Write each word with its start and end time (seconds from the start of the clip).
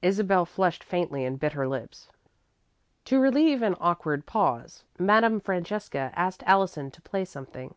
Isabel 0.00 0.46
flushed 0.46 0.82
faintly 0.82 1.26
and 1.26 1.38
bit 1.38 1.52
her 1.52 1.68
lips. 1.68 2.08
To 3.04 3.20
relieve 3.20 3.60
an 3.60 3.76
awkward 3.80 4.24
pause, 4.24 4.84
Madame 4.98 5.40
Francesca 5.40 6.10
asked 6.16 6.42
Allison 6.46 6.90
to 6.90 7.02
play 7.02 7.26
something. 7.26 7.74